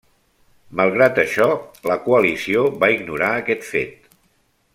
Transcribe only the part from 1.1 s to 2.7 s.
això, la coalició